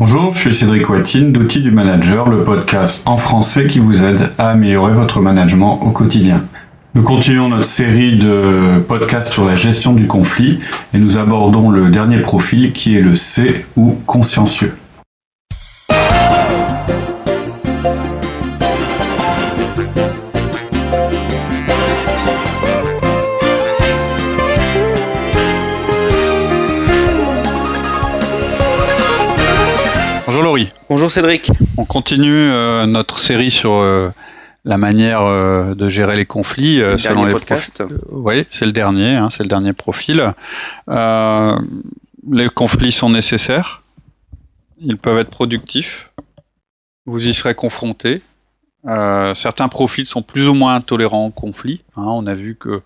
[0.00, 4.30] Bonjour, je suis Cédric Watine d'Outils du Manager, le podcast en français qui vous aide
[4.38, 6.42] à améliorer votre management au quotidien.
[6.94, 10.60] Nous continuons notre série de podcasts sur la gestion du conflit
[10.94, 14.72] et nous abordons le dernier profil qui est le C ou consciencieux.
[31.00, 31.50] Bonjour Cédric.
[31.78, 34.10] On continue euh, notre série sur euh,
[34.66, 37.78] la manière euh, de gérer les conflits le selon les podcast.
[37.78, 37.98] profils.
[38.10, 40.34] Oui, c'est le dernier, hein, c'est le dernier profil.
[40.86, 43.82] les conflits sont nécessaires.
[44.78, 46.10] Ils peuvent être productifs.
[47.06, 48.20] Vous y serez confrontés.
[48.84, 51.80] certains profils sont plus ou moins tolérants au conflit.
[51.96, 52.04] hein.
[52.08, 52.82] on a vu que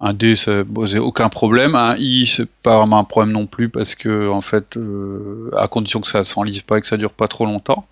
[0.00, 1.74] un D, ça posait aucun problème.
[1.74, 5.68] Un I, c'est pas vraiment un problème non plus parce que, en fait, euh, à
[5.68, 7.86] condition que ça s'enlise pas et que ça dure pas trop longtemps.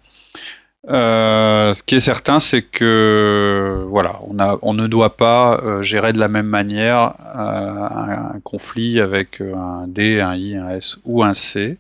[0.90, 4.20] Euh, ce qui est certain, c'est que voilà,
[4.60, 10.20] on, ne doit pas euh, gérer de la même manière un, conflit avec un D,
[10.20, 11.78] un I, un S ou un C.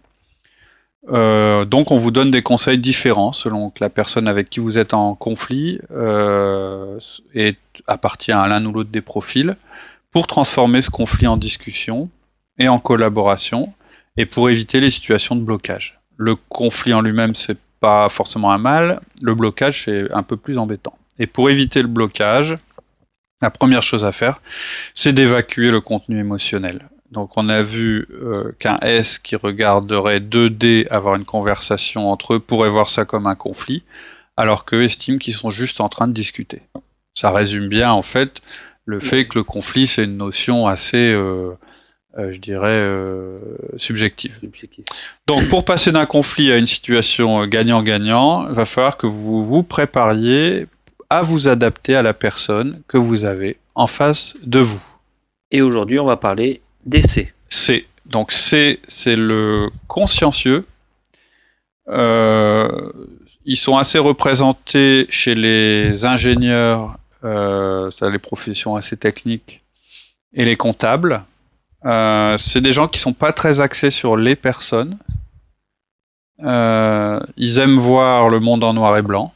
[1.06, 4.94] Donc, on vous donne des conseils différents selon que la personne avec qui vous êtes
[4.94, 5.80] en conflit
[7.86, 9.54] appartient à l'un ou l'autre des profils
[10.14, 12.08] pour transformer ce conflit en discussion
[12.56, 13.74] et en collaboration
[14.16, 15.98] et pour éviter les situations de blocage.
[16.16, 20.56] Le conflit en lui-même, c'est pas forcément un mal, le blocage, c'est un peu plus
[20.56, 20.96] embêtant.
[21.18, 22.56] Et pour éviter le blocage,
[23.42, 24.40] la première chose à faire,
[24.94, 26.88] c'est d'évacuer le contenu émotionnel.
[27.10, 32.38] Donc on a vu euh, qu'un S qui regarderait 2D avoir une conversation entre eux
[32.38, 33.82] pourrait voir ça comme un conflit,
[34.36, 36.62] alors qu'eux estiment qu'ils sont juste en train de discuter.
[37.14, 38.40] Ça résume bien en fait
[38.84, 41.52] le fait que le conflit c'est une notion assez, euh,
[42.18, 43.38] euh, je dirais, euh,
[43.76, 44.38] subjective.
[45.26, 49.62] Donc pour passer d'un conflit à une situation gagnant-gagnant, il va falloir que vous vous
[49.62, 50.66] prépariez
[51.10, 54.82] à vous adapter à la personne que vous avez en face de vous.
[55.50, 57.32] Et aujourd'hui, on va parler d'essai.
[57.48, 57.86] C.
[58.06, 60.66] Donc C, c'est le consciencieux.
[63.46, 69.64] Ils sont assez représentés chez les ingénieurs, ça, les professions assez techniques,
[70.34, 71.24] et les comptables.
[71.84, 74.98] Euh, c'est des gens qui sont pas très axés sur les personnes.
[76.42, 79.32] Euh, ils aiment voir le monde en noir et blanc,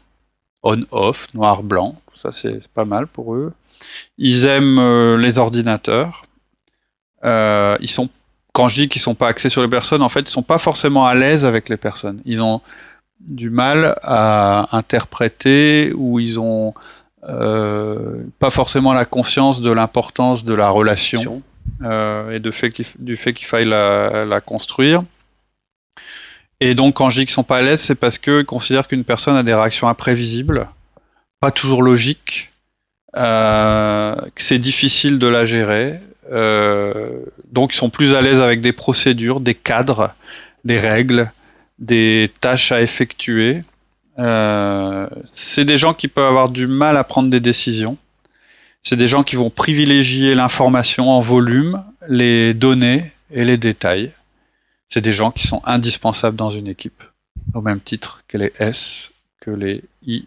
[0.62, 2.00] on-off, noir-blanc.
[2.20, 3.52] Ça c'est pas mal pour eux.
[4.16, 6.26] Ils aiment euh, les ordinateurs.
[7.24, 8.08] Euh, ils sont,
[8.52, 10.58] quand je dis qu'ils sont pas axés sur les personnes, en fait, ils sont pas
[10.58, 12.20] forcément à l'aise avec les personnes.
[12.24, 12.60] Ils ont
[13.20, 16.72] du mal à interpréter ou ils ont euh,
[17.22, 21.20] pas forcément la conscience de l'importance de la relation
[21.82, 25.02] euh, et de fait qu'il- du fait qu'il faille la, la construire.
[26.60, 29.04] Et donc, quand je dis qu'ils sont pas à l'aise, c'est parce qu'ils considèrent qu'une
[29.04, 30.68] personne a des réactions imprévisibles,
[31.40, 32.50] pas toujours logiques,
[33.16, 36.00] euh, que c'est difficile de la gérer.
[36.32, 37.20] euh,
[37.52, 40.12] donc, ils sont plus à l'aise avec des procédures, des cadres,
[40.64, 41.30] des règles,
[41.78, 43.62] des tâches à effectuer.
[44.18, 47.96] Euh, c'est des gens qui peuvent avoir du mal à prendre des décisions.
[48.82, 54.12] C'est des gens qui vont privilégier l'information en volume, les données et les détails.
[54.88, 57.02] C'est des gens qui sont indispensables dans une équipe,
[57.54, 60.26] au même titre que les S, que les I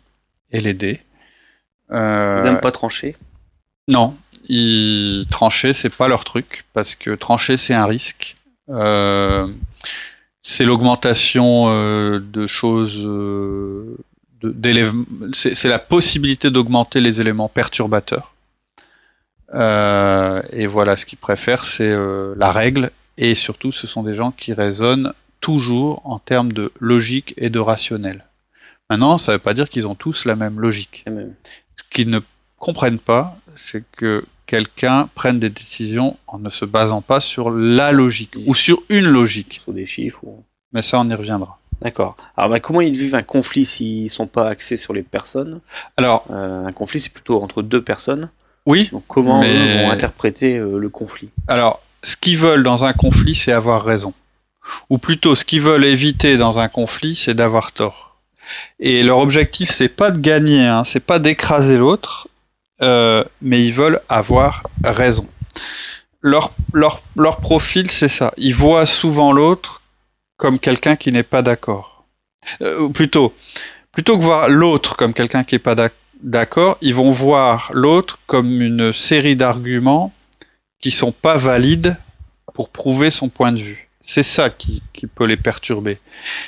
[0.51, 1.01] et les D.
[1.91, 3.15] Euh, Ils n'aiment pas trancher.
[3.87, 4.15] non,
[4.47, 8.35] ils trancher c'est pas leur truc parce que trancher c'est un risque.
[8.69, 9.47] Euh,
[10.41, 13.97] c'est l'augmentation euh, de choses, euh,
[15.33, 18.33] c'est la possibilité d'augmenter les éléments perturbateurs.
[19.53, 21.93] Euh, et voilà, ce qu'ils préfèrent, c'est
[22.35, 27.33] la règle et surtout, ce sont des gens qui raisonnent toujours en termes de logique
[27.37, 28.25] et de rationnel.
[28.89, 31.05] Maintenant, ça ne veut pas dire qu'ils ont tous la même logique.
[31.75, 32.19] Ce qu'ils ne
[32.57, 37.93] comprennent pas, c'est que quelqu'un prenne des décisions en ne se basant pas sur la
[37.93, 39.61] logique ou sur une logique.
[39.63, 40.19] Sur des chiffres.
[40.23, 41.57] ou- Mais ça, on y reviendra.
[41.81, 42.17] D'accord.
[42.35, 45.61] Alors, bah, comment ils vivent un conflit s'ils sont pas axés sur les personnes?
[45.95, 48.29] Alors, Euh, Un conflit, c'est plutôt entre deux personnes?
[48.65, 51.29] oui, Donc, comment Mais- eux vont interpréter euh, le conflit?
[51.47, 54.13] Alors, ce qu'ils veulent dans un conflit, c'est avoir raison.
[54.89, 58.17] Ou plutôt, ce qu'ils veulent éviter dans un conflit, c'est d'avoir tort.
[58.81, 62.27] Et leur objectif, c'est pas de gagner, hein, c'est pas d'écraser l'autre,
[62.81, 65.27] euh, mais ils veulent avoir raison.
[66.21, 66.51] Leur,
[67.41, 68.33] profil, c'est ça.
[68.37, 69.81] Ils voient souvent l'autre
[70.37, 72.05] comme quelqu'un qui n'est pas d'accord.
[72.61, 73.33] Euh, plutôt,
[73.91, 75.93] plutôt que voir l'autre comme quelqu'un qui n'est pas d'ac-
[76.23, 80.11] d'accord, ils vont voir l'autre comme une série d'arguments
[80.79, 81.97] qui sont pas valides
[82.53, 83.89] pour prouver son point de vue.
[84.03, 84.81] C'est ça qui
[85.13, 85.99] peut les perturber.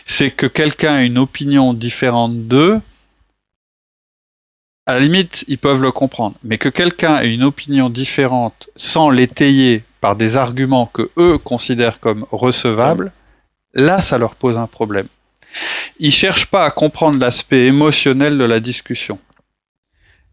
[0.05, 2.81] C'est que quelqu'un a une opinion différente d'eux,
[4.85, 6.35] à la limite, ils peuvent le comprendre.
[6.43, 11.99] Mais que quelqu'un ait une opinion différente sans l'étayer par des arguments que eux considèrent
[11.99, 13.11] comme recevables,
[13.73, 15.07] là, ça leur pose un problème.
[15.99, 19.19] Ils cherchent pas à comprendre l'aspect émotionnel de la discussion.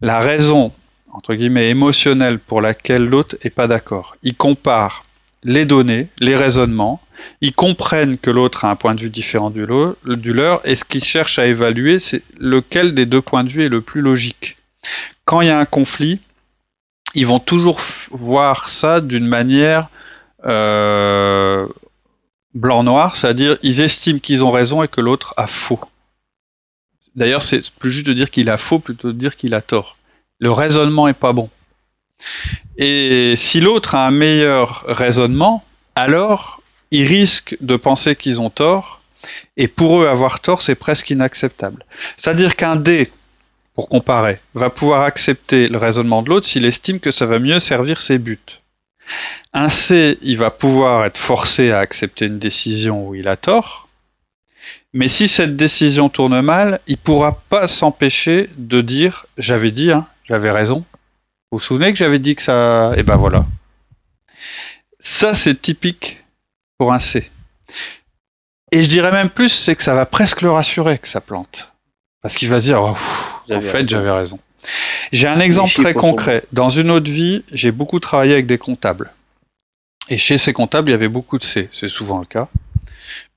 [0.01, 0.73] La raison,
[1.11, 4.17] entre guillemets, émotionnelle pour laquelle l'autre est pas d'accord.
[4.23, 5.05] Ils comparent
[5.43, 7.01] les données, les raisonnements,
[7.41, 11.03] ils comprennent que l'autre a un point de vue différent du, leur, et ce qu'ils
[11.03, 14.57] cherchent à évaluer, c'est lequel des deux points de vue est le plus logique.
[15.25, 16.19] Quand il y a un conflit,
[17.13, 17.79] ils vont toujours
[18.11, 19.89] voir ça d'une manière
[20.45, 21.67] euh,
[22.53, 25.79] blanc-noir, c'est-à-dire ils estiment qu'ils ont raison et que l'autre a faux.
[27.15, 29.97] D'ailleurs, c'est plus juste de dire qu'il a faux plutôt de dire qu'il a tort.
[30.39, 31.49] Le raisonnement est pas bon.
[32.77, 35.63] Et si l'autre a un meilleur raisonnement,
[35.95, 36.60] alors
[36.91, 39.01] ils risquent de penser qu'ils ont tort,
[39.57, 41.85] et pour eux avoir tort, c'est presque inacceptable.
[42.17, 43.11] C'est-à-dire qu'un D,
[43.73, 47.59] pour comparer, va pouvoir accepter le raisonnement de l'autre s'il estime que ça va mieux
[47.59, 48.39] servir ses buts.
[49.53, 53.89] Un C, il va pouvoir être forcé à accepter une décision où il a tort,
[54.93, 60.07] mais si cette décision tourne mal, il pourra pas s'empêcher de dire j'avais dit, hein,
[60.25, 60.83] j'avais raison.
[61.51, 62.93] Vous vous souvenez que j'avais dit que ça.
[62.97, 63.45] Et ben voilà.
[64.99, 66.20] Ça, c'est typique
[66.81, 67.29] pour un C.
[68.71, 71.71] Et je dirais même plus, c'est que ça va presque le rassurer que ça plante.
[72.23, 72.97] Parce qu'il va se dire, oh,
[73.53, 74.39] en fait, j'avais raison.
[75.11, 76.43] J'ai un exemple très concret.
[76.53, 79.13] Dans une autre vie, j'ai beaucoup travaillé avec des comptables.
[80.09, 81.69] Et chez ces comptables, il y avait beaucoup de C.
[81.71, 82.47] C'est souvent le cas.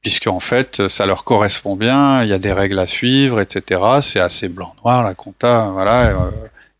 [0.00, 3.82] Puisque, en fait, ça leur correspond bien, il y a des règles à suivre, etc.
[4.00, 6.12] C'est assez blanc-noir, la compta, voilà.
[6.12, 6.30] Euh,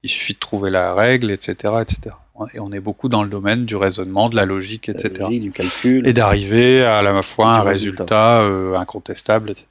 [0.03, 2.17] il suffit de trouver la règle, etc., etc.
[2.53, 5.27] Et on est beaucoup dans le domaine du raisonnement, de la logique, etc.
[5.31, 6.07] du calcul.
[6.07, 9.67] Et d'arriver à la fois à un résultat, euh, incontestable, etc.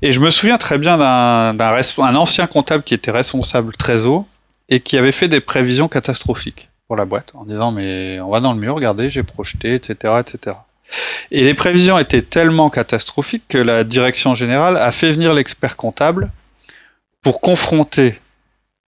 [0.00, 4.26] Et je me souviens très bien d'un un ancien comptable qui était responsable trésor
[4.68, 8.40] et qui avait fait des prévisions catastrophiques pour la boîte en disant mais on va
[8.40, 10.56] dans le mur, regardez, j'ai projeté, etc., etc.
[11.32, 16.30] Et les prévisions étaient tellement catastrophiques que la direction générale a fait venir l'expert comptable
[17.22, 18.20] pour confronter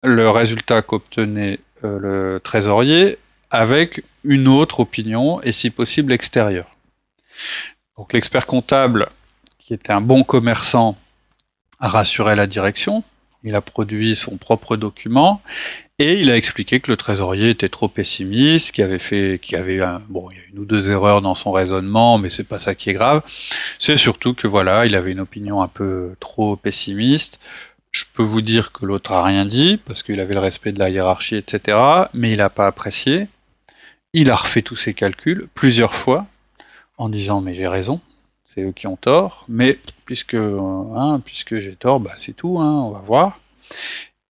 [0.03, 3.19] le résultat qu'obtenait le trésorier
[3.51, 6.75] avec une autre opinion et si possible extérieure.
[7.97, 9.09] Donc l'expert comptable,
[9.59, 10.97] qui était un bon commerçant,
[11.79, 13.05] a rassuré la direction.
[13.45, 15.43] Il a produit son propre document
[15.99, 19.77] et il a expliqué que le trésorier était trop pessimiste, qu'il avait fait, qu'il avait
[19.77, 23.23] y une ou deux erreurs dans son raisonnement, mais c'est pas ça qui est grave.
[23.79, 27.39] C'est surtout que voilà, il avait une opinion un peu trop pessimiste.
[27.95, 30.81] Je peux vous dire que l'autre a rien dit, parce qu'il avait le respect de
[30.81, 31.79] la hiérarchie, etc.,
[32.13, 33.29] mais il n'a pas apprécié.
[34.13, 36.27] Il a refait tous ses calculs plusieurs fois,
[36.99, 38.01] en disant mais j'ai raison,
[38.53, 42.83] c'est eux qui ont tort, mais puisque, hein, puisque j'ai tort, bah, c'est tout, hein,
[42.83, 43.39] on va voir.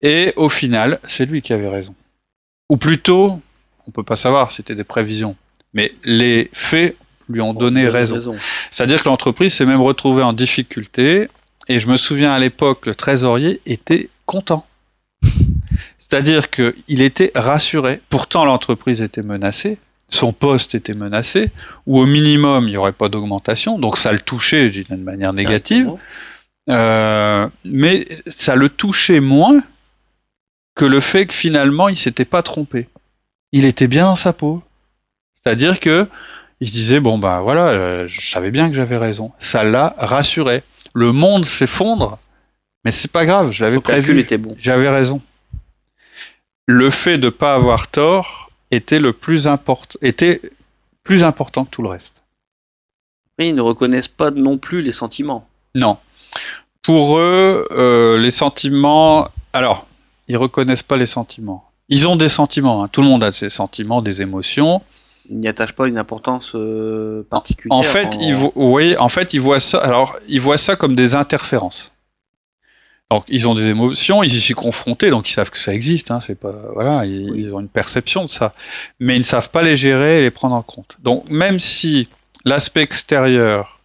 [0.02, 1.94] Et au final, c'est lui qui avait raison.
[2.68, 3.40] Ou plutôt,
[3.86, 5.36] on peut pas savoir, c'était des prévisions,
[5.72, 6.96] mais les faits
[7.28, 8.16] lui ont donné raison.
[8.16, 8.36] raison.
[8.72, 11.28] C'est-à-dire que l'entreprise s'est même retrouvée en difficulté
[11.68, 14.66] et je me souviens à l'époque, le trésorier était content.
[15.98, 18.00] C'est-à-dire qu'il était rassuré.
[18.10, 19.78] Pourtant, l'entreprise était menacée,
[20.10, 21.50] son poste était menacé,
[21.86, 25.90] ou au minimum, il n'y aurait pas d'augmentation, donc ça le touchait d'une manière négative.
[26.68, 29.62] Euh, mais ça le touchait moins
[30.74, 32.88] que le fait que finalement, il s'était pas trompé.
[33.52, 34.62] Il était bien dans sa peau.
[35.42, 36.08] C'est-à-dire que
[36.60, 39.32] il se disait bon ben voilà, euh, je savais bien que j'avais raison.
[39.40, 40.62] Ça l'a rassuré
[40.94, 42.18] le monde s'effondre,
[42.84, 44.56] mais c'est pas grave, j'avais prévu, était bon.
[44.58, 45.20] j'avais raison.
[46.66, 50.40] Le fait de pas avoir tort était le plus important, était
[51.02, 52.22] plus important que tout le reste.
[53.38, 55.48] Mais ils ne reconnaissent pas non plus les sentiments.
[55.74, 55.98] Non.
[56.82, 59.28] Pour eux, euh, les sentiments.
[59.52, 59.86] Alors,
[60.28, 61.70] ils reconnaissent pas les sentiments.
[61.88, 62.84] Ils ont des sentiments.
[62.84, 62.88] Hein.
[62.88, 64.82] Tout le monde a ses sentiments, des émotions
[65.28, 67.78] il n'y attache pas une importance euh, particulière.
[67.78, 69.78] En fait, il oui, en fait, ils voient ça.
[69.78, 71.92] Alors, ils voient ça comme des interférences.
[73.10, 76.10] Donc, ils ont des émotions, ils y sont confrontés, donc ils savent que ça existe.
[76.10, 78.54] Hein, c'est pas, voilà, ils, ont une perception de ça,
[79.00, 80.96] mais ils ne savent pas les gérer et les prendre en compte.
[81.02, 82.08] Donc, même si
[82.46, 83.80] l'aspect extérieur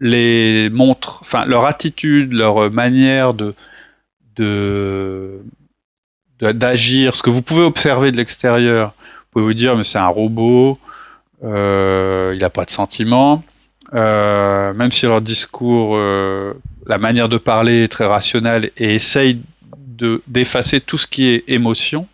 [0.00, 3.54] les montre, enfin, leur attitude, leur manière de
[4.34, 5.40] de
[6.40, 8.94] d'agir, ce que vous pouvez observer de l'extérieur,
[9.30, 10.78] pouvez vous dire, mais c'est un robot,
[11.44, 13.42] euh, il n'a pas de sentiments.
[13.94, 16.54] Euh, même si leur discours, euh,
[16.86, 19.40] la manière de parler est très rationnelle et essaye
[19.76, 22.06] de d'effacer tout ce qui est émotion,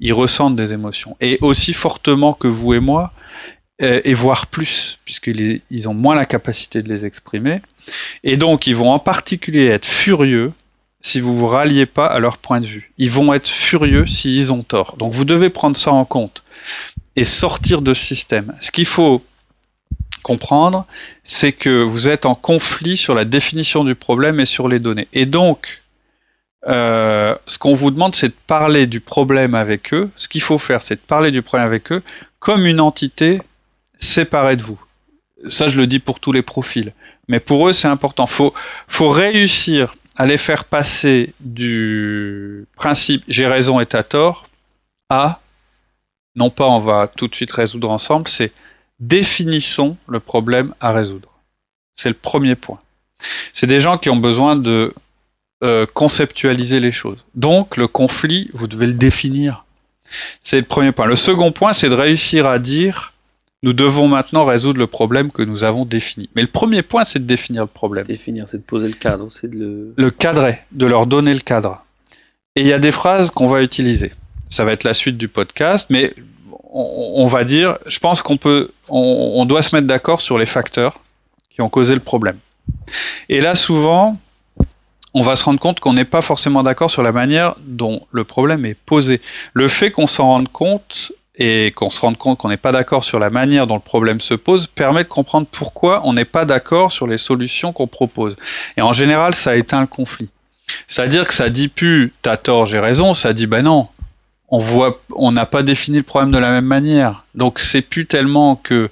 [0.00, 1.16] ils ressentent des émotions.
[1.20, 3.12] Et aussi fortement que vous et moi,
[3.78, 7.60] et, et voire plus, puisqu'ils ils ont moins la capacité de les exprimer.
[8.24, 10.52] Et donc, ils vont en particulier être furieux
[11.02, 12.92] si vous vous ralliez pas à leur point de vue.
[12.98, 14.96] Ils vont être furieux s'ils ont tort.
[14.96, 16.42] Donc, vous devez prendre ça en compte
[17.16, 18.54] et sortir de ce système.
[18.60, 19.22] Ce qu'il faut
[20.22, 20.86] comprendre,
[21.24, 25.08] c'est que vous êtes en conflit sur la définition du problème et sur les données.
[25.12, 25.82] Et donc,
[26.68, 30.10] euh, ce qu'on vous demande, c'est de parler du problème avec eux.
[30.16, 32.02] Ce qu'il faut faire, c'est de parler du problème avec eux
[32.38, 33.40] comme une entité
[33.98, 34.80] séparée de vous.
[35.48, 36.92] Ça, je le dis pour tous les profils.
[37.28, 38.26] Mais pour eux, c'est important.
[38.26, 38.52] Faut,
[38.88, 44.48] faut réussir à les faire passer du principe j'ai raison et t'as tort
[45.08, 45.40] à
[46.36, 48.52] non pas on va tout de suite résoudre ensemble, c'est
[48.98, 51.28] définissons le problème à résoudre.
[51.96, 52.80] C'est le premier point.
[53.52, 54.94] C'est des gens qui ont besoin de
[55.62, 57.24] euh, conceptualiser les choses.
[57.34, 59.64] Donc le conflit, vous devez le définir.
[60.40, 61.06] C'est le premier point.
[61.06, 63.12] Le second point, c'est de réussir à dire
[63.62, 66.30] nous devons maintenant résoudre le problème que nous avons défini.
[66.34, 68.06] Mais le premier point, c'est de définir le problème.
[68.06, 69.94] Définir, c'est de poser le cadre, c'est de le...
[69.96, 71.84] Le cadrer, de leur donner le cadre.
[72.56, 74.12] Et il y a des phrases qu'on va utiliser.
[74.50, 76.12] Ça va être la suite du podcast, mais
[76.72, 80.46] on, va dire, je pense qu'on peut, on, on doit se mettre d'accord sur les
[80.46, 81.00] facteurs
[81.50, 82.38] qui ont causé le problème.
[83.28, 84.18] Et là, souvent,
[85.14, 88.24] on va se rendre compte qu'on n'est pas forcément d'accord sur la manière dont le
[88.24, 89.20] problème est posé.
[89.54, 93.02] Le fait qu'on s'en rende compte et qu'on se rende compte qu'on n'est pas d'accord
[93.02, 96.44] sur la manière dont le problème se pose permet de comprendre pourquoi on n'est pas
[96.44, 98.36] d'accord sur les solutions qu'on propose.
[98.76, 100.28] Et en général, ça éteint le conflit.
[100.86, 103.88] C'est-à-dire que ça dit plus t'as tort, j'ai raison, ça dit ben non,
[104.50, 107.24] on voit, on n'a pas défini le problème de la même manière.
[107.34, 108.90] Donc c'est plus tellement que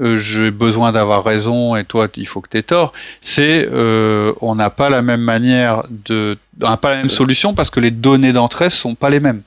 [0.00, 2.92] euh, j'ai besoin d'avoir raison et toi il faut que tu aies tort.
[3.20, 7.54] C'est euh, on n'a pas la même manière de, on n'a pas la même solution
[7.54, 9.42] parce que les données d'entrée sont pas les mêmes.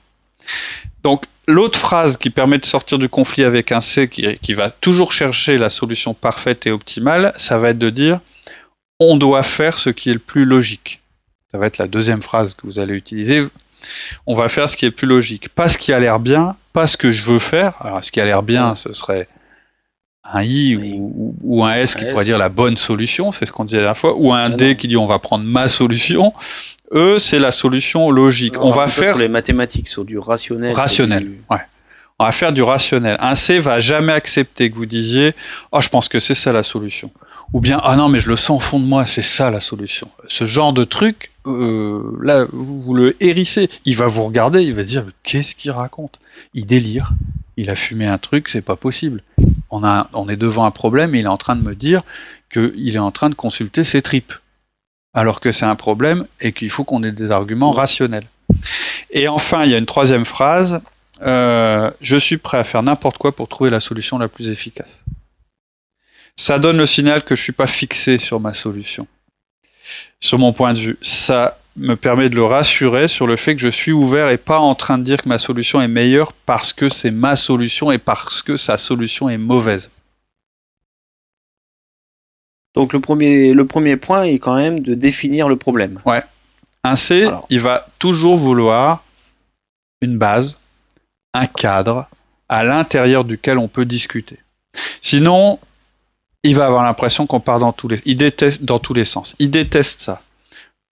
[1.04, 4.70] Donc l'autre phrase qui permet de sortir du conflit avec un C qui, qui va
[4.70, 8.20] toujours chercher la solution parfaite et optimale, ça va être de dire
[8.98, 11.02] on doit faire ce qui est le plus logique.
[11.52, 13.46] Ça va être la deuxième phrase que vous allez utiliser.
[14.26, 15.48] On va faire ce qui est plus logique.
[15.48, 17.74] Pas ce qui a l'air bien, pas ce que je veux faire.
[17.80, 19.28] Alors, ce qui a l'air bien, ce serait
[20.30, 22.26] un I ou, ou un S qui Un pourrait S.
[22.28, 24.68] dire la bonne solution, c'est ce qu'on disait la dernière fois, ou un Ah D
[24.70, 24.74] non.
[24.74, 26.32] qui dit on va prendre ma solution.
[26.92, 28.54] Eux, c'est la solution logique.
[28.60, 30.74] on va faire sur les mathématiques, sur du rationnel.
[30.74, 31.24] rationnel.
[31.24, 31.60] du- Ouais.
[32.18, 33.16] On va faire du rationnel.
[33.20, 35.34] Un C va jamais accepter que vous disiez
[35.72, 37.10] "Oh, je pense que c'est ça la solution."
[37.52, 39.60] Ou bien "Ah non, mais je le sens au fond de moi, c'est ça la
[39.60, 44.74] solution." Ce genre de truc euh, là vous, le hérissez, il va vous regarder, il
[44.74, 46.18] va dire "Qu'est-ce qu'il raconte?
[46.54, 47.12] Il délire.
[47.56, 49.22] Il a fumé un truc, c'est pas possible."
[49.70, 52.02] On est devant un problème et il est en train de me dire
[52.50, 54.32] qu'il est en train de consulter ses tripes.
[55.12, 58.26] Alors que c'est un problème et qu'il faut qu'on ait des arguments rationnels.
[59.10, 60.80] Et enfin, il y a une troisième phrase
[61.22, 65.02] euh, je suis prêt à faire n'importe quoi pour trouver la solution la plus efficace.
[66.36, 69.08] Ça donne le signal que je suis pas fixé sur ma solution,
[70.20, 70.98] sur mon point de vue.
[71.02, 74.58] Ça me permet de le rassurer sur le fait que je suis ouvert et pas
[74.58, 77.98] en train de dire que ma solution est meilleure parce que c'est ma solution et
[77.98, 79.90] parce que sa solution est mauvaise.
[82.74, 86.00] Donc le premier, le premier point est quand même de définir le problème.
[86.84, 87.46] Un C, Alors.
[87.50, 89.04] il va toujours vouloir
[90.00, 90.56] une base,
[91.34, 92.08] un cadre
[92.48, 94.38] à l'intérieur duquel on peut discuter.
[95.00, 95.58] Sinon,
[96.44, 99.34] il va avoir l'impression qu'on part dans tous les, il déteste dans tous les sens.
[99.38, 100.22] Il déteste ça.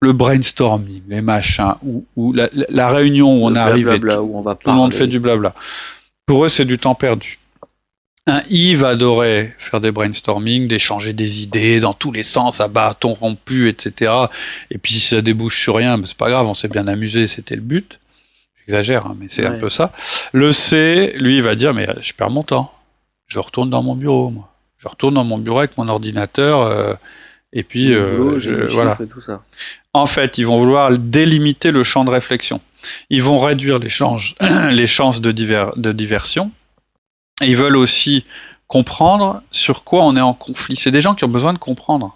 [0.01, 4.41] Le brainstorming, les machins, ou, ou la, réunion où on arrive et tout, où on
[4.41, 5.53] va tout le monde fait du blabla.
[6.25, 7.37] Pour eux, c'est du temps perdu.
[8.25, 12.67] Un I va adorer faire des brainstorming, d'échanger des idées dans tous les sens, à
[12.67, 14.11] bâton rompu, etc.
[14.69, 17.27] Et puis si ça débouche sur rien, ben, c'est pas grave, on s'est bien amusé,
[17.27, 17.99] c'était le but.
[18.65, 19.91] J'exagère, hein, mais c'est un peu ça.
[20.33, 22.71] Le C, lui, il va dire, mais je perds mon temps.
[23.27, 24.50] Je retourne dans mon bureau, moi.
[24.81, 26.93] Je retourne dans mon bureau avec mon ordinateur, euh,
[27.53, 28.97] et puis euh, boulot, je- voilà.
[29.13, 29.43] tout ça.
[29.93, 32.61] En fait, ils vont vouloir délimiter le champ de réflexion.
[33.09, 34.33] Ils vont réduire les, chances-
[34.71, 36.51] les chances de, diver- de diversion.
[37.41, 38.25] Et ils veulent aussi
[38.67, 40.75] comprendre sur quoi on est en conflit.
[40.77, 42.15] C'est des gens qui ont besoin de comprendre.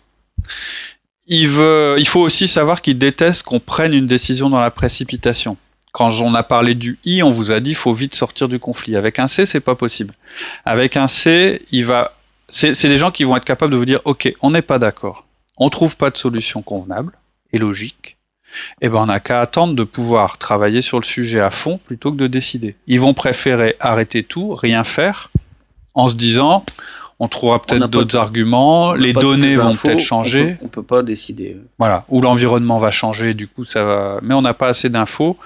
[1.28, 5.58] Il, veut, il faut aussi savoir qu'ils détestent qu'on prenne une décision dans la précipitation.
[5.92, 8.96] Quand on a parlé du I, on vous a dit faut vite sortir du conflit.
[8.96, 10.14] Avec un C, c'est pas possible.
[10.66, 12.14] Avec un C, il va.
[12.48, 15.26] C'est des gens qui vont être capables de vous dire ok, on n'est pas d'accord,
[15.58, 17.14] on trouve pas de solution convenable
[17.54, 18.18] et logique.
[18.82, 22.12] Eh ben, on n'a qu'à attendre de pouvoir travailler sur le sujet à fond plutôt
[22.12, 22.76] que de décider.
[22.88, 25.30] Ils vont préférer arrêter tout, rien faire,
[25.94, 26.64] en se disant
[27.20, 30.54] on trouvera On peut-être d'autres arguments, On les données vont peut-être on changer.
[30.54, 31.58] peut- On peut, pas décider.
[31.80, 34.20] Voilà, ou l'environnement va changer, du coup ça va.
[34.22, 35.38] Mais on n'a pas assez d'infos,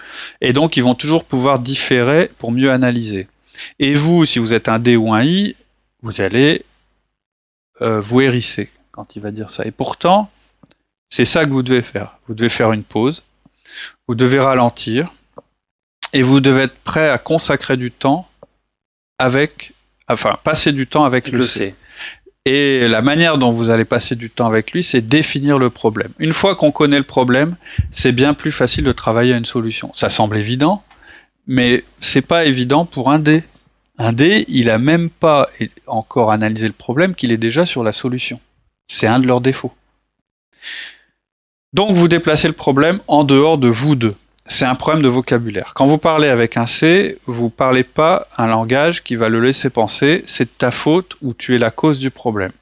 [0.42, 3.28] et donc ils vont toujours pouvoir différer pour mieux analyser.
[3.80, 5.56] Et vous, si vous êtes un D ou un I,
[6.04, 6.64] vous allez
[7.82, 9.66] euh, vous hérisser quand il va dire ça.
[9.66, 10.30] Et pourtant,
[11.10, 12.18] c'est ça que vous devez faire.
[12.28, 13.24] Vous devez faire une pause,
[14.08, 15.14] vous devez ralentir,
[16.14, 18.28] et vous devez être prêt à consacrer du temps
[19.18, 19.74] avec,
[20.08, 21.60] enfin, passer du temps avec le, le C.
[21.60, 21.76] C.
[22.46, 26.12] Et la manière dont vous allez passer du temps avec lui, c'est définir le problème.
[26.18, 27.58] Une fois qu'on connaît le problème,
[27.92, 29.92] c'est bien plus facile de travailler à une solution.
[29.94, 30.84] Ça semble évident,
[31.46, 33.44] mais c'est pas évident pour un D.
[34.02, 35.50] Un D, il a même pas
[35.86, 38.40] encore analysé le problème qu'il est déjà sur la solution.
[38.88, 39.74] C'est un de leurs défauts.
[41.74, 44.16] Donc vous déplacez le problème en dehors de vous deux.
[44.48, 45.74] C'est un problème de vocabulaire.
[45.76, 49.70] Quand vous parlez avec un C, vous parlez pas un langage qui va le laisser
[49.70, 52.54] penser c'est de ta faute ou tu es la cause du problème.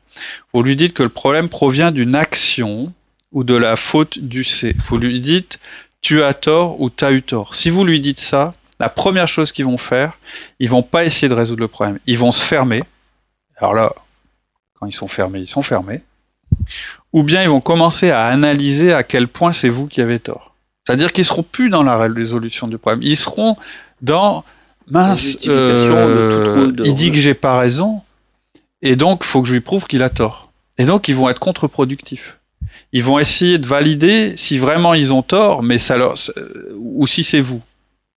[0.54, 2.92] Vous lui dites que le problème provient d'une action
[3.32, 4.76] ou de la faute du C.
[4.88, 5.60] Vous lui dites
[6.02, 7.54] tu as tort ou tu as eu tort.
[7.54, 10.18] Si vous lui dites ça, la première chose qu'ils vont faire,
[10.60, 12.00] ils vont pas essayer de résoudre le problème.
[12.06, 12.84] Ils vont se fermer.
[13.58, 13.94] Alors là,
[14.80, 16.02] quand ils sont fermés, ils sont fermés.
[17.14, 20.54] Ou bien ils vont commencer à analyser à quel point c'est vous qui avez tort.
[20.86, 23.02] C'est-à-dire qu'ils seront plus dans la résolution du problème.
[23.04, 23.58] Ils seront
[24.02, 24.46] dans
[24.90, 25.38] mince.
[25.48, 28.02] euh, de il dit que j'ai pas raison,
[28.82, 30.52] et donc faut que je lui prouve qu'il a tort.
[30.78, 32.38] Et donc ils vont être contre-productifs.
[32.94, 37.06] Ils vont essayer de valider si vraiment ils ont tort, mais ça leur, euh, ou
[37.08, 37.62] si c'est vous.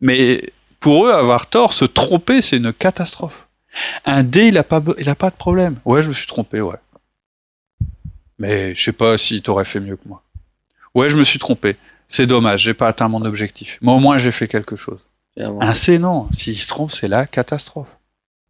[0.01, 3.47] Mais pour eux, avoir tort, se tromper, c'est une catastrophe.
[4.05, 5.79] Un D, il a pas, be- il a pas de problème.
[5.85, 6.77] Ouais, je me suis trompé, ouais.
[8.39, 10.23] Mais je sais pas si t'aurais fait mieux que moi.
[10.95, 11.77] Ouais, je me suis trompé.
[12.09, 13.79] C'est dommage, j'ai pas atteint mon objectif.
[13.83, 15.01] Mais au moins, j'ai fait quelque chose.
[15.37, 16.29] Un C, non.
[16.37, 17.89] S'il se trompe, c'est la catastrophe.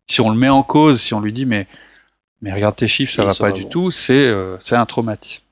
[0.07, 1.67] Si on le met en cause, si on lui dit, mais,
[2.41, 3.69] mais regarde tes chiffres, ça Et va pas va du bon.
[3.69, 5.43] tout, c'est euh, c'est un traumatisme.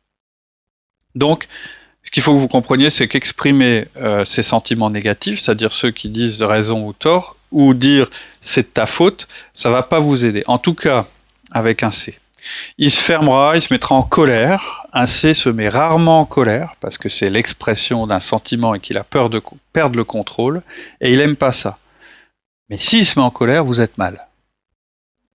[1.15, 1.49] Donc,
[2.07, 6.09] ce qu'il faut que vous compreniez, c'est qu'exprimer euh, ces sentiments négatifs, c'est-à-dire ceux qui
[6.09, 8.09] disent raison ou tort, ou dire
[8.41, 10.43] c'est ta faute, ça va pas vous aider.
[10.47, 11.07] En tout cas,
[11.51, 12.19] avec un C.
[12.79, 14.87] Il se fermera, il se mettra en colère.
[14.93, 18.97] Un C se met rarement en colère parce que c'est l'expression d'un sentiment et qu'il
[18.99, 20.63] a peur de perdre le contrôle
[21.01, 21.79] et il aime pas ça.
[22.71, 24.27] Mais s'il se met en colère, vous êtes mal.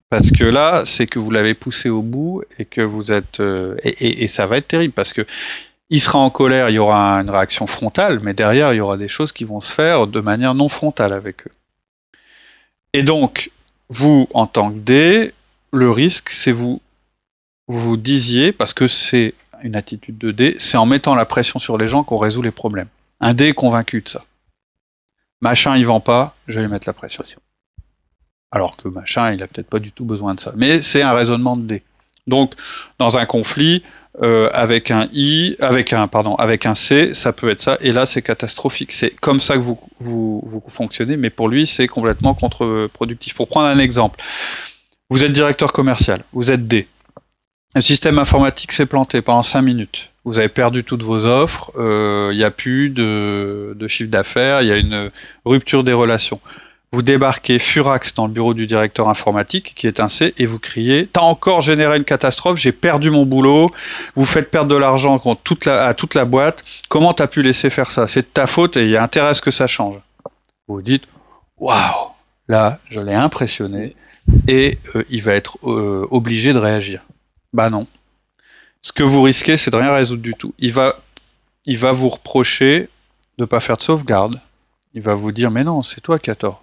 [0.08, 3.76] Parce que là, c'est que vous l'avez poussé au bout et que vous êtes euh,
[3.82, 5.26] et- et ça va être terrible parce que
[5.92, 8.96] il sera en colère, il y aura une réaction frontale, mais derrière il y aura
[8.96, 11.52] des choses qui vont se faire de manière non frontale avec eux.
[12.94, 13.50] Et donc,
[13.90, 15.34] vous en tant que D,
[15.70, 16.80] le risque, c'est vous
[17.68, 21.76] vous disiez, parce que c'est une attitude de D, c'est en mettant la pression sur
[21.76, 22.88] les gens qu'on résout les problèmes.
[23.20, 24.24] Un D est convaincu de ça.
[25.42, 27.22] Machin, il vend pas, je vais lui mettre la pression.
[28.50, 30.54] Alors que machin, il a peut-être pas du tout besoin de ça.
[30.56, 31.82] Mais c'est un raisonnement de D.
[32.26, 32.54] Donc,
[32.98, 33.82] dans un conflit,
[34.20, 37.78] euh, avec un I, avec un, pardon, avec un C, ça peut être ça.
[37.80, 38.92] Et là, c'est catastrophique.
[38.92, 43.34] C'est comme ça que vous, vous, vous fonctionnez, mais pour lui, c'est complètement contre-productif.
[43.34, 44.20] Pour prendre un exemple,
[45.08, 46.88] vous êtes directeur commercial, vous êtes D.
[47.74, 50.10] Le système informatique s'est planté pendant 5 minutes.
[50.24, 54.60] Vous avez perdu toutes vos offres, euh, il n'y a plus de, de chiffre d'affaires,
[54.60, 55.10] il y a une
[55.46, 56.40] rupture des relations.
[56.94, 60.58] Vous débarquez furax dans le bureau du directeur informatique, qui est un C, et vous
[60.58, 63.70] criez T'as encore généré une catastrophe, j'ai perdu mon boulot,
[64.14, 67.42] vous faites perdre de l'argent contre toute la- à toute la boîte, comment t'as pu
[67.42, 68.08] laisser faire ça?
[68.08, 69.96] C'est de ta faute et il y a intérêt à ce que ça change.
[70.68, 71.04] Vous dites
[71.58, 72.10] Waouh
[72.48, 73.96] Là, je l'ai impressionné,
[74.48, 77.02] et euh, il va être euh, obligé de réagir.
[77.54, 77.86] Bah non.
[78.82, 80.52] Ce que vous risquez, c'est de rien résoudre du tout.
[80.58, 80.96] Il va,
[81.64, 82.88] il va vous reprocher
[83.38, 84.40] de pas faire de sauvegarde.
[84.92, 86.62] Il va vous dire, mais non, c'est toi qui as tort.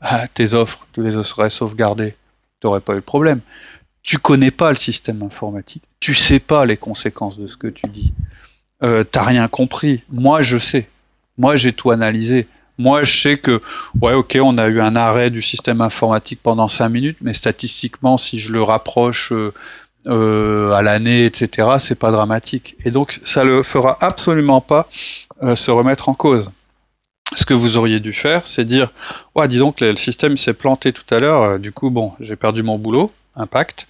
[0.00, 2.14] Ah, tes offres, tu les aurais sauvegardées.
[2.60, 3.40] T'aurais pas eu de problème.
[4.02, 5.82] Tu connais pas le système informatique.
[6.00, 8.12] Tu sais pas les conséquences de ce que tu dis.
[8.82, 10.02] Euh, T'as rien compris.
[10.10, 10.88] Moi, je sais.
[11.36, 12.46] Moi, j'ai tout analysé.
[12.78, 13.60] Moi, je sais que,
[14.00, 18.16] ouais, ok, on a eu un arrêt du système informatique pendant 5 minutes, mais statistiquement,
[18.16, 19.52] si je le rapproche euh,
[20.06, 22.76] euh, à l'année, etc., c'est pas dramatique.
[22.84, 24.88] Et donc, ça le fera absolument pas
[25.54, 26.50] se remettre en cause.
[27.34, 28.90] Ce que vous auriez dû faire, c'est dire,
[29.34, 32.36] ouais, dis donc, le système s'est planté tout à l'heure, euh, du coup, bon, j'ai
[32.36, 33.86] perdu mon boulot, impact.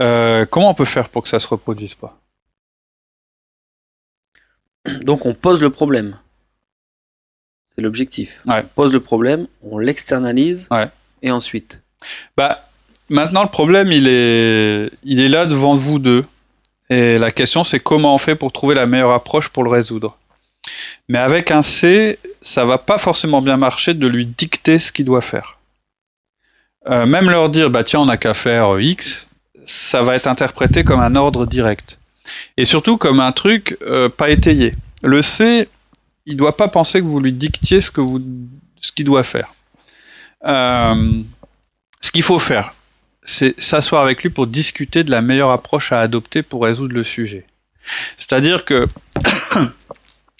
[0.00, 2.18] Euh, comment on peut faire pour que ça se reproduise pas?
[5.02, 6.18] Donc on pose le problème.
[7.76, 8.42] C'est l'objectif.
[8.46, 8.64] Ouais.
[8.64, 10.88] On pose le problème, on l'externalise, Ouais.
[11.22, 11.80] et ensuite.
[12.36, 12.68] Bah,
[13.08, 16.24] maintenant, le problème, il est, il est là devant vous deux.
[16.90, 20.18] Et la question, c'est comment on fait pour trouver la meilleure approche pour le résoudre?
[21.08, 25.04] Mais avec un C, ça va pas forcément bien marcher de lui dicter ce qu'il
[25.04, 25.58] doit faire.
[26.88, 29.26] Euh, même leur dire, bah tiens, on n'a qu'à faire euh, X,
[29.66, 31.98] ça va être interprété comme un ordre direct.
[32.56, 34.74] Et surtout comme un truc euh, pas étayé.
[35.02, 35.68] Le C,
[36.26, 39.54] il doit pas penser que vous lui dictiez ce qu'il doit faire.
[40.44, 42.74] Ce qu'il faut faire,
[43.24, 47.04] c'est s'asseoir avec lui pour discuter de la meilleure approche à adopter pour résoudre le
[47.04, 47.46] sujet.
[48.16, 48.88] C'est-à-dire que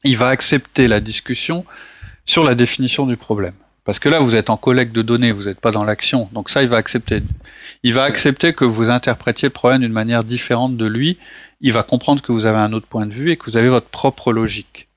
[0.04, 1.64] il va accepter la discussion
[2.24, 3.54] sur la définition du problème.
[3.84, 6.28] Parce que là, vous êtes en collecte de données, vous n'êtes pas dans l'action.
[6.32, 7.22] Donc ça, il va accepter.
[7.82, 11.18] Il va accepter que vous interprétiez le problème d'une manière différente de lui.
[11.60, 13.68] Il va comprendre que vous avez un autre point de vue et que vous avez
[13.68, 14.88] votre propre logique.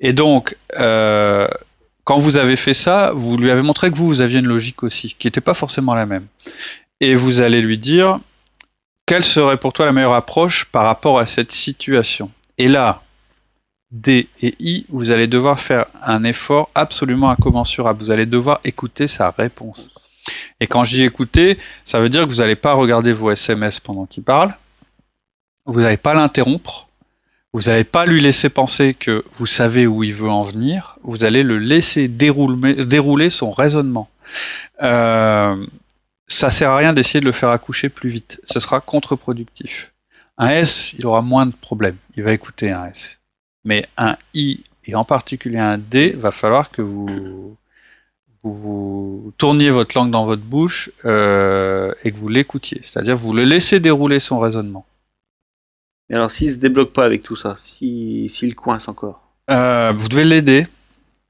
[0.00, 1.46] Et donc, euh,
[2.04, 4.82] quand vous avez fait ça, vous lui avez montré que vous, vous aviez une logique
[4.82, 6.26] aussi, qui n'était pas forcément la même.
[7.00, 8.20] Et vous allez lui dire,
[9.04, 12.30] quelle serait pour toi la meilleure approche par rapport à cette situation?
[12.56, 13.02] Et là,
[14.02, 18.02] D et I, vous allez devoir faire un effort absolument incommensurable.
[18.02, 19.90] Vous allez devoir écouter sa réponse.
[20.60, 24.06] Et quand dis écouter, ça veut dire que vous n'allez pas regarder vos SMS pendant
[24.06, 24.54] qu'il parle.
[25.64, 26.88] Vous n'allez pas l'interrompre.
[27.52, 30.98] Vous n'allez pas lui laisser penser que vous savez où il veut en venir.
[31.02, 34.10] Vous allez le laisser dérouler, son raisonnement.
[34.82, 35.66] Euh,
[36.28, 38.40] ça sert à rien d'essayer de le faire accoucher plus vite.
[38.44, 39.92] Ce sera contre-productif.
[40.36, 41.96] Un S, il aura moins de problèmes.
[42.16, 43.18] Il va écouter un S
[43.66, 47.56] mais un I et en particulier un D, va falloir que vous,
[48.42, 52.80] vous, tourniez votre langue dans votre bouche euh, et que vous l'écoutiez.
[52.82, 54.86] C'est-à-dire vous le laissez dérouler son raisonnement.
[56.08, 59.20] Et alors s'il se débloque pas avec tout ça, s'il coince encore?
[59.50, 60.66] Euh, Vous devez l'aider.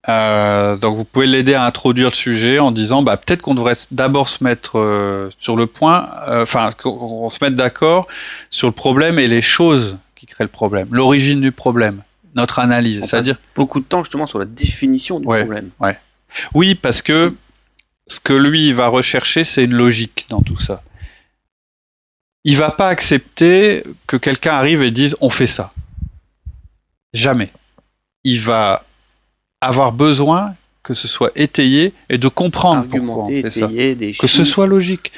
[0.09, 3.75] Euh, donc vous pouvez l'aider à introduire le sujet en disant bah, peut-être qu'on devrait
[3.91, 8.07] d'abord se mettre sur le point, enfin qu'on se mette d'accord
[8.51, 12.03] sur le problème et les choses qui créent le problème, l'origine du problème
[12.37, 13.03] notre analyse.
[13.03, 15.71] C'est-à-dire beaucoup de temps justement sur la définition du problème.
[15.81, 15.99] Ouais.
[16.55, 17.35] Oui, parce que
[18.07, 20.83] ce que lui va rechercher, c'est une logique dans tout ça.
[22.45, 25.73] Il va pas accepter que quelqu'un arrive et dise on fait ça.
[27.13, 27.51] Jamais.
[28.23, 28.85] Il va
[29.61, 33.67] avoir besoin que ce soit étayé et de comprendre pourquoi on fait ça.
[33.67, 35.11] que ce soit logique.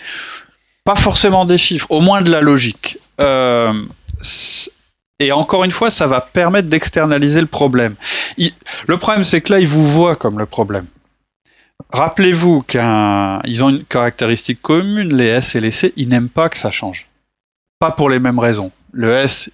[0.85, 2.96] Pas forcément des chiffres, au moins de la logique.
[3.20, 3.85] Euh,
[5.20, 7.94] et encore une fois, ça va permettre d'externaliser le problème.
[8.38, 10.87] le problème, c'est que là, ils vous voient comme le problème.
[11.92, 16.59] Rappelez-vous qu'ils ont une caractéristique commune, les S et les C, ils n'aiment pas que
[16.59, 17.09] ça change.
[17.81, 18.70] Pas pour les mêmes raisons.
[18.92, 19.50] Le S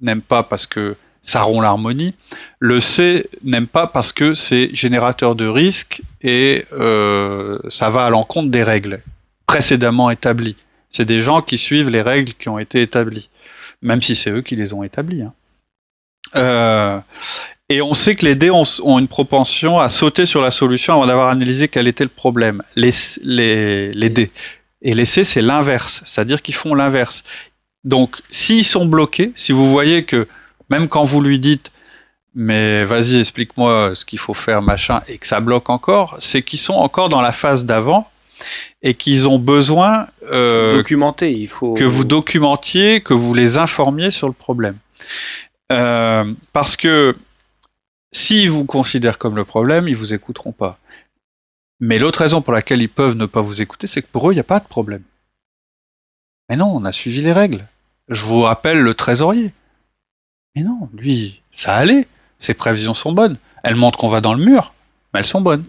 [0.00, 2.14] n'aime pas parce que ça rompt l'harmonie.
[2.58, 8.10] Le C n'aime pas parce que c'est générateur de risques et euh, ça va à
[8.10, 9.00] l'encontre des règles
[9.46, 10.56] précédemment établies.
[10.90, 13.28] C'est des gens qui suivent les règles qui ont été établies
[13.84, 15.22] même si c'est eux qui les ont établis.
[15.22, 15.32] Hein.
[16.34, 16.98] Euh,
[17.68, 18.64] et on sait que les dés ont,
[18.98, 22.62] une propension à sauter sur la solution avant d'avoir analysé quel était le problème.
[22.74, 22.90] Les,
[23.22, 24.32] les, les dés.
[24.82, 27.22] Et les C, c'est l'inverse, c'est-à-dire qu'ils font l'inverse.
[27.84, 30.26] Donc, s'ils sont bloqués, si vous voyez que
[30.70, 31.70] même quand vous lui dites
[32.34, 36.58] mais vas-y, explique-moi ce qu'il faut faire, machin, et que ça bloque encore, c'est qu'ils
[36.58, 38.10] sont encore dans la phase d'avant
[38.82, 41.32] et qu'ils ont besoin euh, documenter.
[41.32, 44.76] Il faut que vous documentiez, que vous les informiez sur le problème.
[45.72, 47.16] Euh, parce que
[48.12, 50.78] s'ils vous considèrent comme le problème, ils vous écouteront pas.
[51.80, 54.32] Mais l'autre raison pour laquelle ils peuvent ne pas vous écouter, c'est que pour eux,
[54.32, 55.02] il n'y a pas de problème.
[56.48, 57.66] Mais non, on a suivi les règles.
[58.08, 59.52] Je vous rappelle le trésorier.
[60.54, 62.06] Mais non, lui, ça allait.
[62.38, 63.38] Ses prévisions sont bonnes.
[63.62, 64.74] Elles montrent qu'on va dans le mur,
[65.12, 65.64] mais elles sont bonnes.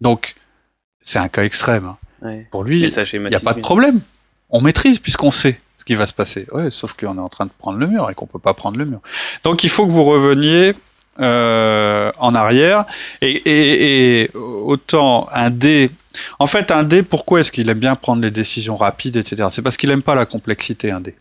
[0.00, 0.36] Donc,
[1.04, 1.94] c'est un cas extrême.
[2.22, 2.42] Hein.
[2.50, 4.00] Pour lui, il n'y a pas de problème.
[4.50, 6.46] On maîtrise puisqu'on sait ce qui va se passer.
[6.52, 8.78] Ouais, sauf qu'on est en train de prendre le mur et qu'on peut pas prendre
[8.78, 9.00] le mur.
[9.44, 10.74] Donc il faut que vous reveniez
[11.20, 12.86] euh, en arrière
[13.20, 15.90] et, autant un dé.
[16.38, 19.48] En fait, un dé, pourquoi est-ce qu'il aime bien prendre les décisions rapides, etc.
[19.50, 21.14] C'est parce qu'il aime pas la complexité, un dé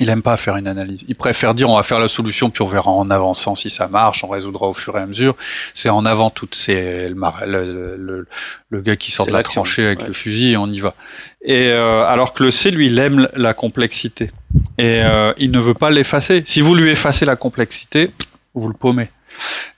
[0.00, 1.04] il aime pas faire une analyse.
[1.08, 3.88] Il préfère dire on va faire la solution puis on verra en avançant si ça
[3.88, 5.36] marche, on résoudra au fur et à mesure.
[5.74, 6.48] C'est en avant tout.
[6.52, 8.26] C'est le,
[8.70, 10.94] le, gars qui sort de la tranchée avec le fusil et on y va.
[11.42, 14.30] Et euh, alors que le C lui il aime la complexité
[14.78, 16.42] et euh, il ne veut pas l'effacer.
[16.44, 18.10] Si vous lui effacez la complexité,
[18.54, 19.08] vous le paumez.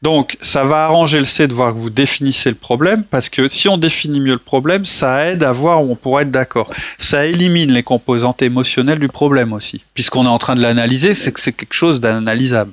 [0.03, 3.49] Donc, ça va arranger le C de voir que vous définissez le problème, parce que
[3.49, 6.73] si on définit mieux le problème, ça aide à voir où on pourrait être d'accord.
[6.99, 11.33] Ça élimine les composantes émotionnelles du problème aussi, puisqu'on est en train de l'analyser, c'est
[11.33, 12.73] que c'est quelque chose d'analysable.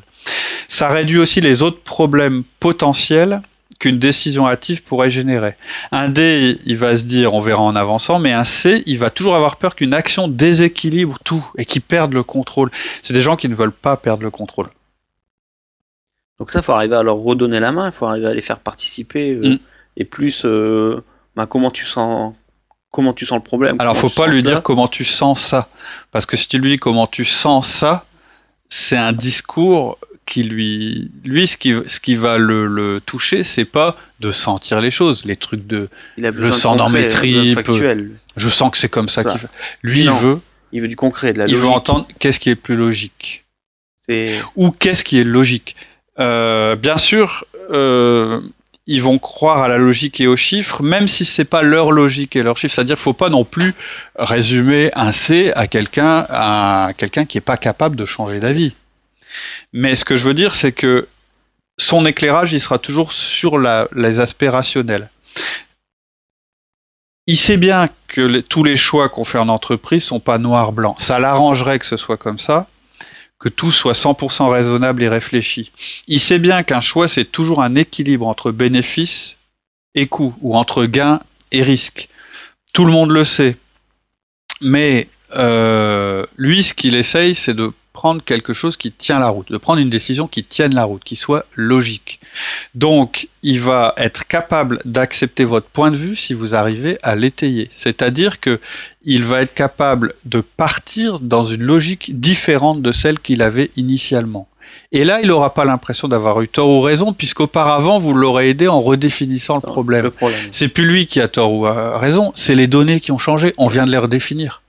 [0.68, 3.42] Ça réduit aussi les autres problèmes potentiels
[3.80, 5.56] qu'une décision hâtive pourrait générer.
[5.92, 9.10] Un D, il va se dire, on verra en avançant, mais un C, il va
[9.10, 12.72] toujours avoir peur qu'une action déséquilibre tout et qu'il perde le contrôle.
[13.02, 14.68] C'est des gens qui ne veulent pas perdre le contrôle.
[16.40, 18.60] Donc ça, faut arriver à leur redonner la main, il faut arriver à les faire
[18.60, 19.32] participer.
[19.36, 19.60] Euh, mm.
[19.98, 21.02] Et plus, euh,
[21.36, 22.34] bah, comment tu sens
[22.92, 23.76] comment tu sens le problème.
[23.80, 25.68] Alors, faut pas lui dire comment tu sens ça,
[26.12, 28.06] parce que si tu lui dis comment tu sens ça,
[28.70, 33.66] c'est un discours qui lui, lui, ce qui, ce qui va le, le toucher, c'est
[33.66, 37.60] pas de sentir les choses, les trucs de le sang dans mes tripes.
[38.36, 39.32] Je sens que c'est comme ça, Ça.
[39.32, 39.50] qu'il veut.
[39.84, 40.40] Lui, il veut,
[40.72, 41.64] Il veut du concret, de la il logique.
[41.66, 43.46] veut entendre qu'est-ce qui est plus logique.
[44.56, 45.76] Ou qu'est-ce qui est logique.
[46.20, 48.42] Euh, bien sûr, euh,
[48.88, 52.36] ils vont croire à la logique et aux chiffres, même si c'est pas leur logique
[52.36, 52.76] et leurs chiffres.
[52.76, 53.74] C'est-à-dire, faut pas non plus
[54.18, 58.76] résumer un C à quelqu'un, à quelqu'un qui est pas capable de changer d'avis.
[59.74, 61.08] Mais ce que je veux dire, c'est que
[61.78, 65.10] son éclairage, il sera toujours sur les aspects rationnels.
[67.28, 70.96] Il sait bien que tous les choix qu'on fait en entreprise sont pas noir-blanc.
[71.00, 72.68] Ça l'arrangerait que ce soit comme ça,
[73.40, 75.72] que tout soit 100% raisonnable et réfléchi.
[76.08, 79.38] Il sait bien qu'un choix, c'est toujours un équilibre entre bénéfice
[79.94, 81.20] et coût, ou entre gain
[81.52, 82.10] et risque.
[82.74, 83.58] Tout le monde le sait.
[84.62, 89.52] Mais euh, lui, ce qu'il essaye, c'est de prendre quelque chose qui tient la route,
[89.52, 92.20] de prendre une décision qui tienne la route, qui soit logique.
[92.76, 97.70] Donc, il va être capable d'accepter votre point de vue si vous arrivez à l'étayer.
[97.74, 98.60] C'est-à-dire que
[99.04, 104.48] il va être capable de partir dans une logique différente de celle qu'il avait initialement.
[104.92, 108.68] Et là, il n'aura pas l'impression d'avoir eu tort ou raison, puisqu'auparavant, vous l'aurez aidé
[108.68, 110.12] en redéfinissant le problème.
[110.52, 113.54] C'est plus lui qui a tort ou a raison, c'est les données qui ont changé.
[113.58, 114.62] On vient de les redéfinir.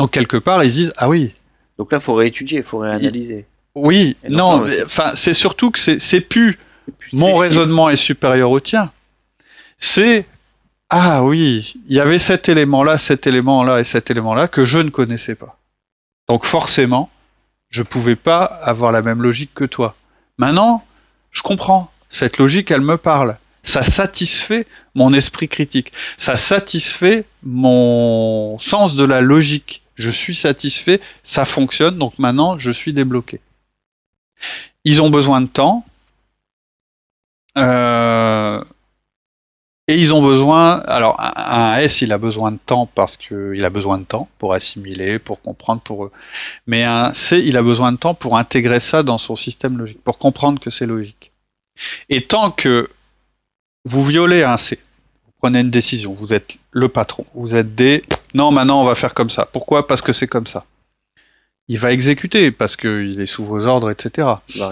[0.00, 1.34] Donc quelque part, ils se disent ah oui,
[1.80, 3.46] Donc là, il faut réétudier, il faut réanalyser.
[3.74, 6.58] oui, donc, non, enfin c'est surtout que c'est plus
[7.14, 8.92] mon raisonnement est supérieur au tien.
[9.78, 10.26] C'est
[10.90, 14.90] ah oui, il y avait cet élément-là, cet élément-là et cet élément-là que je ne
[14.90, 15.58] connaissais pas.
[16.28, 17.08] Donc forcément,
[17.70, 19.96] je pouvais pas avoir la même logique que toi.
[20.36, 20.84] Maintenant,
[21.30, 21.90] je comprends.
[22.10, 23.38] Cette logique, elle me parle.
[23.62, 25.92] Ça satisfait mon esprit critique.
[26.18, 29.79] Ça satisfait mon sens de la logique.
[30.00, 33.40] Je suis satisfait, ça fonctionne, donc maintenant je suis débloqué.
[34.84, 35.84] Ils ont besoin de temps.
[37.58, 38.64] Euh,
[39.88, 40.78] et ils ont besoin.
[40.86, 44.28] Alors, un, un S, il a besoin de temps parce qu'il a besoin de temps
[44.38, 46.04] pour assimiler, pour comprendre, pour.
[46.04, 46.12] eux.
[46.66, 50.02] Mais un C, il a besoin de temps pour intégrer ça dans son système logique,
[50.02, 51.32] pour comprendre que c'est logique.
[52.08, 52.88] Et tant que
[53.84, 54.78] vous violez un C,
[55.26, 58.02] vous prenez une décision, vous êtes le patron, vous êtes des.
[58.34, 59.46] Non, maintenant on va faire comme ça.
[59.46, 59.86] Pourquoi?
[59.86, 60.64] Parce que c'est comme ça.
[61.68, 64.28] Il va exécuter parce qu'il est sous vos ordres, etc.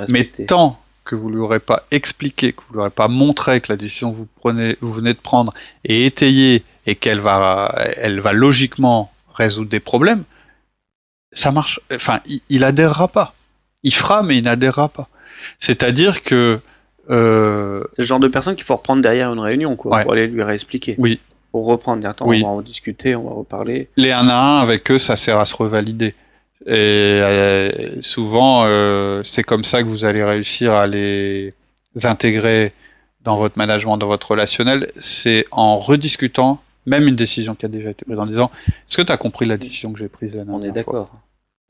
[0.09, 3.73] Mais tant que vous lui aurez pas expliqué, que vous lui aurez pas montré que
[3.73, 8.21] la décision que vous prenez, vous venez de prendre est étayée et qu'elle va, elle
[8.21, 10.25] va logiquement résoudre des problèmes,
[11.33, 11.81] ça marche.
[11.93, 13.35] Enfin, il, il adhérera pas.
[13.85, 15.09] Il fera, mais il n'adhérera pas.
[15.61, 16.59] C'est-à-dire que
[17.11, 20.03] euh, C'est le genre de personne qu'il faut reprendre derrière une réunion, quoi, Ouais.
[20.03, 20.97] pour aller lui réexpliquer.
[20.99, 21.21] Oui.
[21.53, 22.43] Pour reprendre, dire, attends, Oui.
[22.45, 23.89] on va en discuter, on va reparler.
[23.97, 26.15] les 1 à 1 avec eux, ça sert à se revalider.
[26.67, 31.55] Et euh, souvent, euh, c'est comme ça que vous allez réussir à les
[32.05, 32.73] intégrer
[33.25, 34.91] dans votre management, dans votre relationnel.
[34.99, 39.03] C'est en rediscutant même une décision qui a déjà été prise, en disant Est-ce que
[39.03, 41.11] tu as compris la décision que j'ai prise la On est d'accord.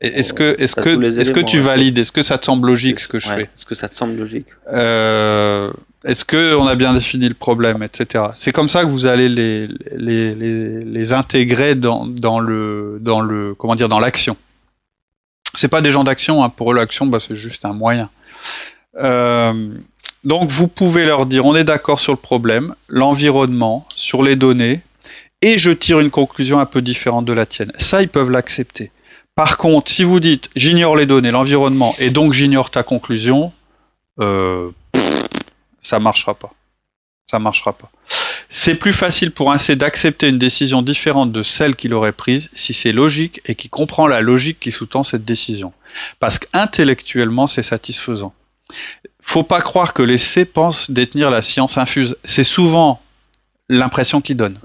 [0.00, 1.98] Est-ce que, est-ce les que, est-ce que tu valides?
[1.98, 3.34] Est-ce que ça te semble logique ce que je Ouais.
[3.36, 3.42] fais?
[3.42, 4.46] Est-ce que ça te semble logique?
[4.72, 5.72] Euh,
[6.04, 8.26] Est-ce que on a bien défini le problème, etc.
[8.36, 13.56] C'est comme ça que vous allez les, intégrer dans, dans le dans le
[13.88, 14.36] dans l'action.
[15.54, 16.50] C'est pas des gens d'action, hein.
[16.50, 18.10] pour eux l'action, bah, c'est juste un moyen.
[18.96, 19.74] Euh,
[20.24, 24.82] donc vous pouvez leur dire on est d'accord sur le problème, l'environnement, sur les données,
[25.42, 27.72] et je tire une conclusion un peu différente de la tienne.
[27.78, 28.90] Ça, ils peuvent l'accepter.
[29.34, 33.52] Par contre, si vous dites j'ignore les données, l'environnement, et donc j'ignore ta conclusion,
[34.20, 34.70] euh,
[35.80, 36.52] ça marchera pas.
[37.30, 37.90] Ça marchera pas.
[38.48, 42.48] C'est plus facile pour un C d'accepter une décision différente de celle qu'il aurait prise
[42.54, 45.72] si c'est logique et qu'il comprend la logique qui sous-tend cette décision.
[46.18, 48.32] Parce qu'intellectuellement, c'est satisfaisant.
[49.20, 52.16] Faut pas croire que les C pensent détenir la science infuse.
[52.24, 53.02] C'est souvent
[53.68, 54.58] l'impression qu'ils donnent.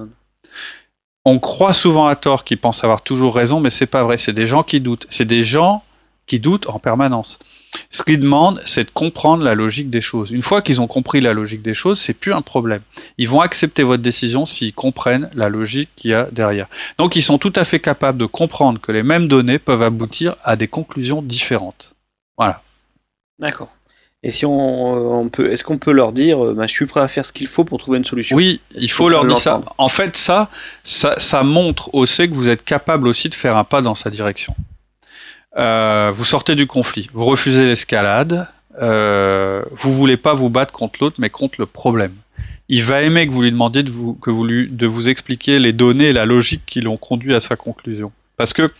[1.25, 4.17] On croit souvent à tort qu'ils pensent avoir toujours raison, mais c'est pas vrai.
[4.17, 5.07] C'est des gens qui doutent.
[5.09, 5.83] C'est des gens
[6.27, 7.39] qui doutent en permanence.
[7.89, 10.31] Ce qu'ils demandent, c'est de comprendre la logique des choses.
[10.31, 12.81] Une fois qu'ils ont compris la logique des choses, c'est plus un problème.
[13.17, 16.67] Ils vont accepter votre décision s'ils comprennent la logique qu'il y a derrière.
[16.97, 20.35] Donc ils sont tout à fait capables de comprendre que les mêmes données peuvent aboutir
[20.43, 21.93] à des conclusions différentes.
[22.37, 22.61] Voilà.
[23.39, 23.69] D'accord.
[24.25, 26.85] Et si on, euh, on peut, est-ce qu'on peut leur dire, euh, bah, je suis
[26.85, 28.37] prêt à faire ce qu'il faut pour trouver une solution?
[28.37, 29.61] Oui, il faut Faut leur dire ça.
[29.77, 30.49] En fait, ça,
[30.85, 34.09] ça, ça montre aussi que vous êtes capable aussi de faire un pas dans sa
[34.09, 34.55] direction.
[35.57, 38.47] Euh, vous sortez du conflit, vous refusez l'escalade,
[38.81, 42.15] euh, vous voulez pas vous battre contre l'autre, mais contre le problème.
[42.69, 45.59] Il va aimer que vous lui demandiez de vous, que vous lui, de vous expliquer
[45.59, 48.11] les données et la logique qui l'ont conduit à sa conclusion.
[48.37, 48.73] Parce que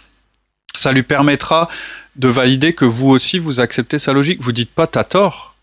[0.75, 1.69] ça lui permettra
[2.15, 4.41] de valider que vous aussi vous acceptez sa logique.
[4.41, 5.55] Vous dites pas t'as tort.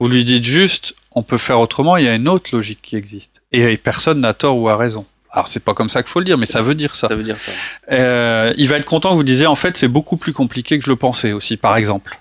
[0.00, 2.96] Vous lui dites juste on peut faire autrement, il y a une autre logique qui
[2.96, 3.42] existe.
[3.52, 5.04] Et personne n'a tort ou a raison.
[5.32, 7.08] Alors c'est pas comme ça qu'il faut le dire, mais ça veut dire ça.
[7.08, 7.52] Ça veut dire ça.
[7.90, 10.84] Euh, il va être content que vous disiez en fait c'est beaucoup plus compliqué que
[10.84, 12.20] je le pensais aussi, par exemple.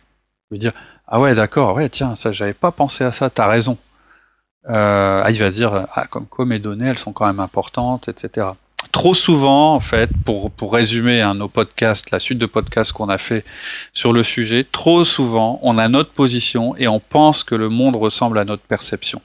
[0.49, 0.71] Veux dire
[1.07, 3.77] ah ouais d'accord, ouais tiens ça j'avais pas pensé à ça, t'as raison.
[4.69, 8.07] Euh, ah, il va dire ah comme quoi mes données elles sont quand même importantes,
[8.07, 8.47] etc.
[8.93, 13.09] Trop souvent en fait, pour pour résumer hein, nos podcasts, la suite de podcasts qu'on
[13.09, 13.43] a fait
[13.91, 17.97] sur le sujet, trop souvent on a notre position et on pense que le monde
[17.97, 19.21] ressemble à notre perception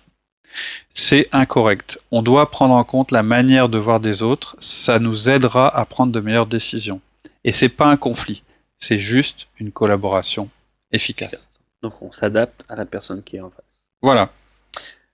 [0.92, 1.98] c'est incorrect.
[2.10, 5.84] On doit prendre en compte la manière de voir des autres, ça nous aidera à
[5.84, 7.00] prendre de meilleures décisions.
[7.44, 8.42] Et c'est pas un conflit,
[8.78, 10.48] c'est juste une collaboration
[10.92, 11.48] efficace.
[11.82, 13.64] Donc on s'adapte à la personne qui est en face.
[14.02, 14.30] Voilà.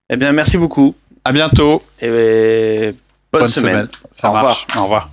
[0.08, 0.94] Eh bien, merci beaucoup.
[1.24, 1.82] À bientôt.
[2.00, 2.94] Et
[3.32, 3.88] bonne, semaine.
[4.10, 4.66] Ça marche.
[4.76, 5.10] Au revoir.